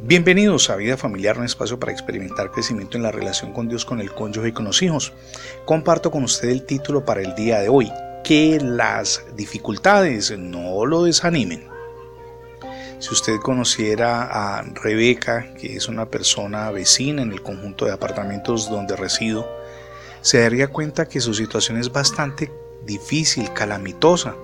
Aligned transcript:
Bienvenidos 0.00 0.70
a 0.70 0.76
Vida 0.76 0.96
Familiar, 0.96 1.38
un 1.38 1.44
espacio 1.44 1.80
para 1.80 1.90
experimentar 1.90 2.52
crecimiento 2.52 2.96
en 2.96 3.02
la 3.02 3.10
relación 3.10 3.52
con 3.52 3.68
Dios, 3.68 3.84
con 3.84 3.98
el 3.98 4.12
cónyuge 4.12 4.50
y 4.50 4.52
con 4.52 4.64
los 4.64 4.80
hijos. 4.80 5.12
Comparto 5.64 6.12
con 6.12 6.22
usted 6.22 6.50
el 6.50 6.62
título 6.62 7.04
para 7.04 7.20
el 7.20 7.34
día 7.34 7.58
de 7.58 7.68
hoy, 7.68 7.90
que 8.22 8.60
las 8.62 9.24
dificultades 9.34 10.38
no 10.38 10.86
lo 10.86 11.02
desanimen. 11.02 11.66
Si 13.00 13.12
usted 13.12 13.38
conociera 13.42 14.22
a 14.30 14.62
Rebeca, 14.62 15.52
que 15.54 15.74
es 15.74 15.88
una 15.88 16.08
persona 16.08 16.70
vecina 16.70 17.22
en 17.22 17.32
el 17.32 17.42
conjunto 17.42 17.84
de 17.84 17.92
apartamentos 17.92 18.70
donde 18.70 18.94
resido, 18.94 19.50
se 20.20 20.40
daría 20.40 20.68
cuenta 20.68 21.08
que 21.08 21.20
su 21.20 21.34
situación 21.34 21.76
es 21.76 21.90
bastante 21.90 22.52
difícil, 22.84 23.52
calamitosa. 23.52 24.36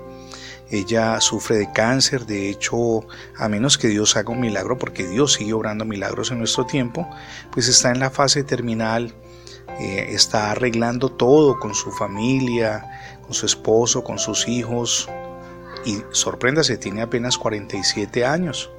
Ella 0.70 1.20
sufre 1.20 1.56
de 1.56 1.70
cáncer, 1.72 2.26
de 2.26 2.48
hecho, 2.48 3.06
a 3.36 3.48
menos 3.48 3.76
que 3.76 3.88
Dios 3.88 4.16
haga 4.16 4.30
un 4.30 4.40
milagro, 4.40 4.78
porque 4.78 5.06
Dios 5.06 5.34
sigue 5.34 5.52
obrando 5.52 5.84
milagros 5.84 6.30
en 6.30 6.38
nuestro 6.38 6.64
tiempo, 6.64 7.08
pues 7.52 7.68
está 7.68 7.90
en 7.90 8.00
la 8.00 8.10
fase 8.10 8.44
terminal, 8.44 9.14
eh, 9.78 10.06
está 10.10 10.52
arreglando 10.52 11.10
todo 11.10 11.58
con 11.58 11.74
su 11.74 11.90
familia, 11.92 13.18
con 13.22 13.34
su 13.34 13.46
esposo, 13.46 14.02
con 14.02 14.18
sus 14.18 14.48
hijos, 14.48 15.08
y 15.84 16.02
sorpréndase, 16.12 16.78
tiene 16.78 17.02
apenas 17.02 17.36
47 17.36 18.24
años. 18.24 18.70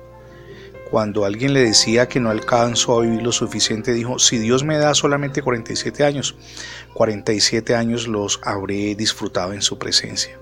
Cuando 0.89 1.25
alguien 1.25 1.53
le 1.53 1.61
decía 1.61 2.07
que 2.07 2.19
no 2.19 2.29
alcanzó 2.29 2.97
a 2.97 3.01
vivir 3.01 3.21
lo 3.21 3.31
suficiente, 3.31 3.91
dijo, 3.93 4.19
si 4.19 4.37
Dios 4.37 4.63
me 4.63 4.77
da 4.77 4.93
solamente 4.93 5.41
47 5.41 6.03
años, 6.03 6.35
47 6.93 7.75
años 7.75 8.07
los 8.07 8.39
habré 8.43 8.95
disfrutado 8.95 9.53
en 9.53 9.61
su 9.61 9.77
presencia. 9.77 10.39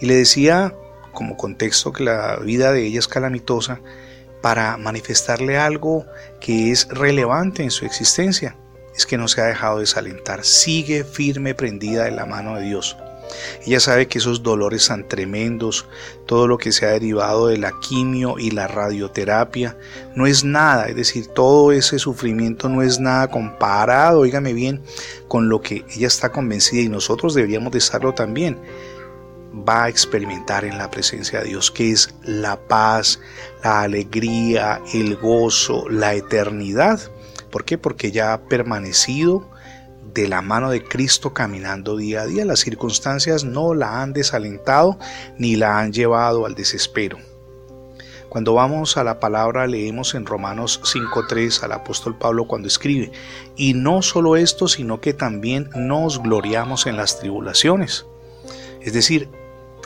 Y 0.00 0.06
le 0.06 0.16
decía 0.16 0.74
como 1.12 1.36
contexto 1.36 1.92
que 1.92 2.04
la 2.04 2.36
vida 2.36 2.72
de 2.72 2.86
ella 2.86 2.98
es 2.98 3.08
calamitosa 3.08 3.80
para 4.40 4.76
manifestarle 4.76 5.58
algo 5.58 6.06
que 6.40 6.70
es 6.70 6.88
relevante 6.88 7.62
en 7.62 7.70
su 7.70 7.84
existencia. 7.84 8.56
Es 8.96 9.06
que 9.06 9.18
no 9.18 9.28
se 9.28 9.40
ha 9.40 9.46
dejado 9.46 9.78
desalentar, 9.78 10.44
sigue 10.44 11.04
firme 11.04 11.54
prendida 11.54 12.04
de 12.04 12.10
la 12.10 12.26
mano 12.26 12.56
de 12.56 12.62
Dios. 12.62 12.96
Ella 13.64 13.78
sabe 13.78 14.08
que 14.08 14.18
esos 14.18 14.42
dolores 14.42 14.88
tan 14.88 15.06
tremendos, 15.06 15.86
todo 16.26 16.48
lo 16.48 16.58
que 16.58 16.72
se 16.72 16.86
ha 16.86 16.90
derivado 16.90 17.46
de 17.46 17.58
la 17.58 17.72
quimio 17.80 18.38
y 18.38 18.50
la 18.50 18.66
radioterapia, 18.66 19.76
no 20.16 20.26
es 20.26 20.42
nada, 20.42 20.88
es 20.88 20.96
decir, 20.96 21.28
todo 21.28 21.70
ese 21.70 22.00
sufrimiento 22.00 22.68
no 22.68 22.82
es 22.82 22.98
nada 22.98 23.28
comparado, 23.28 24.20
oígame 24.20 24.52
bien, 24.52 24.82
con 25.28 25.48
lo 25.48 25.60
que 25.60 25.84
ella 25.94 26.08
está 26.08 26.32
convencida 26.32 26.82
y 26.82 26.88
nosotros 26.88 27.34
deberíamos 27.34 27.70
de 27.70 27.78
estarlo 27.78 28.14
también 28.14 28.58
va 29.52 29.84
a 29.84 29.88
experimentar 29.88 30.64
en 30.64 30.78
la 30.78 30.90
presencia 30.90 31.40
de 31.40 31.48
Dios, 31.48 31.70
que 31.70 31.90
es 31.90 32.14
la 32.22 32.56
paz, 32.56 33.20
la 33.64 33.82
alegría, 33.82 34.80
el 34.94 35.16
gozo, 35.16 35.88
la 35.88 36.14
eternidad. 36.14 37.00
¿Por 37.50 37.64
qué? 37.64 37.78
Porque 37.78 38.12
ya 38.12 38.32
ha 38.32 38.42
permanecido 38.42 39.48
de 40.14 40.28
la 40.28 40.42
mano 40.42 40.70
de 40.70 40.82
Cristo 40.82 41.34
caminando 41.34 41.96
día 41.96 42.22
a 42.22 42.26
día. 42.26 42.44
Las 42.44 42.60
circunstancias 42.60 43.44
no 43.44 43.74
la 43.74 44.02
han 44.02 44.12
desalentado 44.12 44.98
ni 45.38 45.56
la 45.56 45.78
han 45.78 45.92
llevado 45.92 46.46
al 46.46 46.54
desespero. 46.54 47.18
Cuando 48.28 48.54
vamos 48.54 48.96
a 48.96 49.02
la 49.02 49.18
palabra 49.18 49.66
leemos 49.66 50.14
en 50.14 50.24
Romanos 50.24 50.80
5.3 50.84 51.64
al 51.64 51.72
apóstol 51.72 52.16
Pablo 52.16 52.46
cuando 52.46 52.68
escribe, 52.68 53.10
y 53.56 53.74
no 53.74 54.02
solo 54.02 54.36
esto, 54.36 54.68
sino 54.68 55.00
que 55.00 55.12
también 55.12 55.68
nos 55.74 56.22
gloriamos 56.22 56.86
en 56.86 56.96
las 56.96 57.18
tribulaciones. 57.18 58.06
Es 58.82 58.92
decir, 58.92 59.28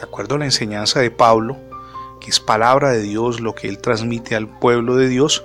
de 0.04 0.08
acuerdo 0.10 0.34
a 0.34 0.38
la 0.38 0.44
enseñanza 0.44 1.00
de 1.00 1.10
Pablo, 1.10 1.56
que 2.20 2.28
es 2.28 2.38
palabra 2.38 2.90
de 2.90 3.00
Dios 3.00 3.40
lo 3.40 3.54
que 3.54 3.68
él 3.68 3.78
transmite 3.78 4.36
al 4.36 4.48
pueblo 4.58 4.96
de 4.96 5.08
Dios, 5.08 5.44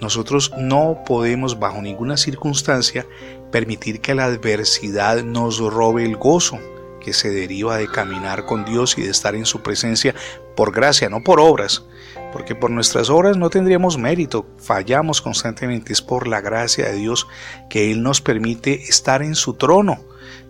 nosotros 0.00 0.50
no 0.56 1.02
podemos 1.06 1.58
bajo 1.58 1.82
ninguna 1.82 2.16
circunstancia 2.16 3.06
permitir 3.50 4.00
que 4.00 4.14
la 4.14 4.24
adversidad 4.24 5.22
nos 5.22 5.58
robe 5.58 6.06
el 6.06 6.16
gozo 6.16 6.58
que 7.02 7.12
se 7.12 7.30
deriva 7.30 7.76
de 7.76 7.86
caminar 7.86 8.46
con 8.46 8.64
Dios 8.64 8.96
y 8.96 9.02
de 9.02 9.10
estar 9.10 9.34
en 9.34 9.44
su 9.44 9.60
presencia 9.60 10.14
por 10.56 10.72
gracia, 10.72 11.10
no 11.10 11.22
por 11.22 11.38
obras, 11.38 11.84
porque 12.32 12.54
por 12.54 12.70
nuestras 12.70 13.10
obras 13.10 13.36
no 13.36 13.50
tendríamos 13.50 13.98
mérito, 13.98 14.46
fallamos 14.56 15.20
constantemente, 15.20 15.92
es 15.92 16.00
por 16.00 16.26
la 16.26 16.40
gracia 16.40 16.86
de 16.86 16.94
Dios 16.94 17.26
que 17.68 17.92
Él 17.92 18.02
nos 18.02 18.22
permite 18.22 18.84
estar 18.84 19.22
en 19.22 19.34
su 19.34 19.54
trono 19.54 20.00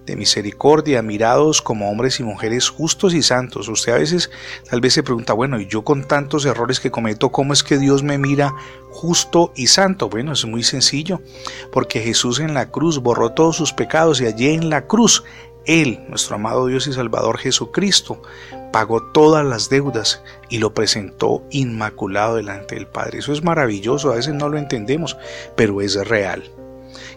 de 0.06 0.16
misericordia, 0.16 1.02
mirados 1.02 1.62
como 1.62 1.90
hombres 1.90 2.20
y 2.20 2.24
mujeres 2.24 2.68
justos 2.68 3.14
y 3.14 3.22
santos. 3.22 3.68
Usted 3.68 3.92
a 3.92 3.98
veces 3.98 4.30
tal 4.68 4.80
vez 4.80 4.94
se 4.94 5.02
pregunta, 5.02 5.32
bueno, 5.32 5.60
y 5.60 5.66
yo 5.66 5.82
con 5.82 6.06
tantos 6.06 6.44
errores 6.44 6.80
que 6.80 6.90
cometo, 6.90 7.30
¿cómo 7.30 7.52
es 7.52 7.62
que 7.62 7.78
Dios 7.78 8.02
me 8.02 8.18
mira 8.18 8.54
justo 8.90 9.52
y 9.54 9.68
santo? 9.68 10.08
Bueno, 10.08 10.32
es 10.32 10.44
muy 10.44 10.62
sencillo, 10.62 11.20
porque 11.70 12.00
Jesús 12.00 12.40
en 12.40 12.54
la 12.54 12.70
cruz 12.70 12.98
borró 12.98 13.30
todos 13.30 13.56
sus 13.56 13.72
pecados 13.72 14.20
y 14.20 14.26
allí 14.26 14.48
en 14.48 14.70
la 14.70 14.86
cruz 14.86 15.24
él, 15.64 16.04
nuestro 16.08 16.36
amado 16.36 16.66
Dios 16.66 16.86
y 16.86 16.92
Salvador 16.92 17.38
Jesucristo, 17.38 18.20
pagó 18.72 19.02
todas 19.12 19.44
las 19.44 19.68
deudas 19.68 20.22
y 20.48 20.58
lo 20.58 20.74
presentó 20.74 21.44
inmaculado 21.50 22.36
delante 22.36 22.74
del 22.74 22.86
Padre. 22.86 23.18
Eso 23.18 23.32
es 23.32 23.44
maravilloso, 23.44 24.10
a 24.10 24.16
veces 24.16 24.34
no 24.34 24.48
lo 24.48 24.58
entendemos, 24.58 25.16
pero 25.56 25.80
es 25.80 25.94
real. 26.08 26.42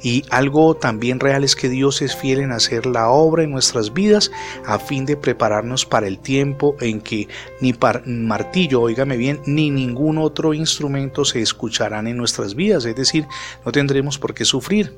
Y 0.01 0.23
algo 0.29 0.75
también 0.75 1.19
real 1.19 1.43
es 1.43 1.55
que 1.55 1.69
Dios 1.69 2.01
es 2.01 2.15
fiel 2.15 2.39
en 2.39 2.51
hacer 2.51 2.85
la 2.85 3.09
obra 3.09 3.43
en 3.43 3.51
nuestras 3.51 3.93
vidas 3.93 4.31
a 4.65 4.79
fin 4.79 5.05
de 5.05 5.17
prepararnos 5.17 5.85
para 5.85 6.07
el 6.07 6.19
tiempo 6.19 6.75
en 6.79 7.01
que 7.01 7.27
ni 7.61 7.73
martillo, 8.05 8.81
oígame 8.81 9.17
bien, 9.17 9.41
ni 9.45 9.69
ningún 9.69 10.17
otro 10.17 10.53
instrumento 10.53 11.25
se 11.25 11.41
escucharán 11.41 12.07
en 12.07 12.17
nuestras 12.17 12.55
vidas, 12.55 12.85
es 12.85 12.95
decir, 12.95 13.25
no 13.65 13.71
tendremos 13.71 14.17
por 14.17 14.33
qué 14.33 14.45
sufrir. 14.45 14.93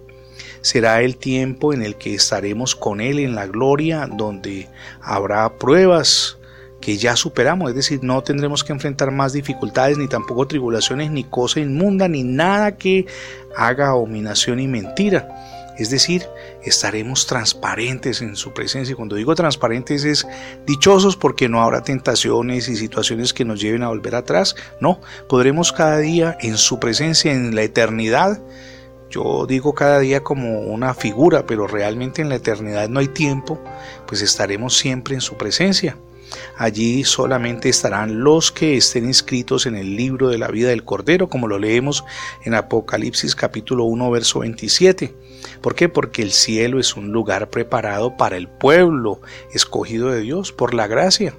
Será 0.61 1.01
el 1.01 1.17
tiempo 1.17 1.73
en 1.73 1.81
el 1.81 1.95
que 1.95 2.15
estaremos 2.15 2.75
con 2.75 2.99
Él 2.99 3.19
en 3.19 3.35
la 3.35 3.47
gloria, 3.47 4.07
donde 4.11 4.67
habrá 5.01 5.57
pruebas, 5.57 6.37
que 6.81 6.97
ya 6.97 7.15
superamos, 7.15 7.69
es 7.69 7.75
decir, 7.75 7.99
no 8.03 8.21
tendremos 8.23 8.63
que 8.63 8.73
enfrentar 8.73 9.11
más 9.11 9.33
dificultades, 9.33 9.97
ni 9.97 10.07
tampoco 10.07 10.47
tribulaciones, 10.47 11.11
ni 11.11 11.23
cosa 11.23 11.59
inmunda, 11.59 12.07
ni 12.07 12.23
nada 12.23 12.77
que 12.77 13.05
haga 13.55 13.89
abominación 13.89 14.59
y 14.59 14.67
mentira. 14.67 15.27
Es 15.77 15.91
decir, 15.91 16.27
estaremos 16.63 17.27
transparentes 17.27 18.21
en 18.21 18.35
su 18.35 18.51
presencia. 18.51 18.93
Y 18.93 18.95
cuando 18.95 19.15
digo 19.15 19.35
transparentes 19.35 20.05
es 20.05 20.27
dichosos 20.65 21.15
porque 21.15 21.49
no 21.49 21.61
habrá 21.61 21.83
tentaciones 21.83 22.67
y 22.67 22.75
situaciones 22.75 23.31
que 23.31 23.45
nos 23.45 23.61
lleven 23.61 23.83
a 23.83 23.89
volver 23.89 24.15
atrás. 24.15 24.55
No, 24.81 24.99
podremos 25.29 25.71
cada 25.71 25.99
día 25.99 26.35
en 26.41 26.57
su 26.57 26.79
presencia, 26.79 27.31
en 27.31 27.53
la 27.53 27.61
eternidad. 27.61 28.41
Yo 29.11 29.45
digo 29.45 29.73
cada 29.75 29.99
día 29.99 30.23
como 30.23 30.61
una 30.61 30.95
figura, 30.95 31.45
pero 31.45 31.67
realmente 31.67 32.23
en 32.23 32.29
la 32.29 32.35
eternidad 32.35 32.89
no 32.89 32.99
hay 32.99 33.07
tiempo, 33.07 33.59
pues 34.07 34.21
estaremos 34.21 34.75
siempre 34.75 35.13
en 35.13 35.21
su 35.21 35.37
presencia. 35.37 35.95
Allí 36.57 37.03
solamente 37.03 37.69
estarán 37.69 38.23
los 38.23 38.51
que 38.51 38.77
estén 38.77 39.05
inscritos 39.05 39.65
en 39.65 39.75
el 39.75 39.95
libro 39.95 40.29
de 40.29 40.37
la 40.37 40.47
vida 40.47 40.69
del 40.69 40.83
Cordero, 40.83 41.29
como 41.29 41.47
lo 41.47 41.59
leemos 41.59 42.03
en 42.43 42.53
Apocalipsis 42.53 43.35
capítulo 43.35 43.83
1, 43.85 44.11
verso 44.11 44.39
27. 44.39 45.13
¿Por 45.61 45.75
qué? 45.75 45.89
Porque 45.89 46.21
el 46.21 46.31
cielo 46.31 46.79
es 46.79 46.95
un 46.95 47.11
lugar 47.11 47.49
preparado 47.49 48.17
para 48.17 48.37
el 48.37 48.47
pueblo 48.47 49.21
escogido 49.53 50.09
de 50.09 50.21
Dios 50.21 50.51
por 50.51 50.73
la 50.73 50.87
gracia. 50.87 51.33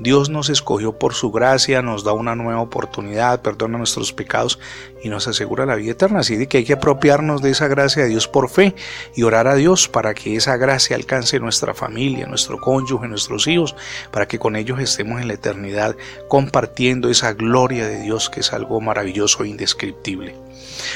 Dios 0.00 0.30
nos 0.30 0.48
escogió 0.48 0.98
por 0.98 1.12
su 1.12 1.30
gracia, 1.30 1.82
nos 1.82 2.04
da 2.04 2.14
una 2.14 2.34
nueva 2.34 2.62
oportunidad, 2.62 3.42
perdona 3.42 3.76
nuestros 3.76 4.14
pecados 4.14 4.58
y 5.02 5.08
nos 5.08 5.28
asegura 5.28 5.66
la 5.66 5.76
vida 5.76 5.92
eterna. 5.92 6.20
Así 6.20 6.36
de 6.36 6.46
que 6.46 6.58
hay 6.58 6.64
que 6.64 6.74
apropiarnos 6.74 7.42
de 7.42 7.50
esa 7.50 7.68
gracia 7.68 8.02
de 8.02 8.08
Dios 8.08 8.28
por 8.28 8.48
fe 8.48 8.74
y 9.14 9.22
orar 9.22 9.46
a 9.46 9.54
Dios 9.54 9.88
para 9.88 10.14
que 10.14 10.36
esa 10.36 10.56
gracia 10.56 10.96
alcance 10.96 11.38
nuestra 11.40 11.74
familia, 11.74 12.26
nuestro 12.26 12.58
cónyuge, 12.58 13.08
nuestros 13.08 13.46
hijos, 13.46 13.76
para 14.10 14.26
que 14.26 14.38
con 14.38 14.56
ellos 14.56 14.80
estemos 14.80 15.20
en 15.20 15.28
la 15.28 15.34
eternidad 15.34 15.96
compartiendo 16.28 17.08
esa 17.08 17.32
gloria 17.32 17.86
de 17.86 18.00
Dios 18.00 18.30
que 18.30 18.40
es 18.40 18.52
algo 18.52 18.80
maravilloso 18.80 19.44
e 19.44 19.48
indescriptible. 19.48 20.34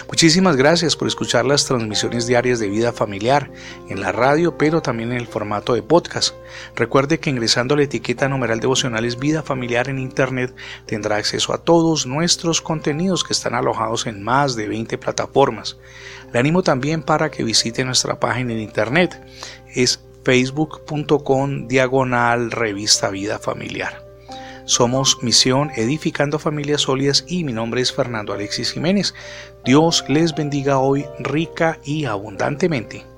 Muchísimas 0.09 0.57
gracias 0.57 0.97
por 0.97 1.09
escuchar 1.09 1.45
las 1.45 1.67
transmisiones 1.67 2.27
diarias 2.27 2.59
de 2.59 2.69
vida 2.69 2.93
familiar 2.93 3.51
en 3.89 4.01
la 4.01 4.13
radio, 4.13 4.57
pero 4.57 4.83
también 4.83 5.13
en 5.13 5.19
el 5.19 5.27
formato 5.27 5.75
de 5.75 5.83
podcast. 5.83 6.35
Recuerde 6.75 7.19
que 7.19 7.31
ingresando 7.31 7.75
a 7.75 7.77
la 7.77 7.85
etiqueta 7.85 8.29
numeral 8.29 8.61
devocionales 8.61 9.19
vida 9.19 9.43
familiar 9.43 9.89
en 9.89 9.99
internet 9.99 10.55
tendrá 10.87 11.17
acceso 11.17 11.53
a 11.53 11.59
todos 11.59 12.07
nuestros 12.07 12.61
contenidos 12.61 13.25
que 13.25 13.33
están 13.33 13.55
alojados 13.55 13.94
en 14.07 14.23
más 14.23 14.57
de 14.57 14.69
20 14.69 14.99
plataformas. 14.99 15.79
Le 16.33 16.39
animo 16.39 16.63
también 16.63 17.03
para 17.03 17.31
que 17.31 17.45
visite 17.45 17.85
nuestra 17.85 18.19
página 18.19 18.53
en 18.53 18.61
internet. 18.61 19.21
Es 19.75 20.05
facebook.com 20.25 21.69
diagonal 21.69 22.51
revista 22.51 23.11
vida 23.11 23.39
familiar. 23.39 24.05
Somos 24.67 25.19
Misión 25.23 25.71
Edificando 25.77 26.39
Familias 26.39 26.83
Sólidas 26.83 27.25
y 27.29 27.45
mi 27.45 27.53
nombre 27.53 27.83
es 27.83 27.93
Fernando 27.93 28.33
Alexis 28.33 28.73
Jiménez. 28.73 29.15
Dios 29.65 30.05
les 30.09 30.35
bendiga 30.35 30.79
hoy 30.79 31.05
rica 31.19 31.79
y 31.85 32.07
abundantemente. 32.07 33.14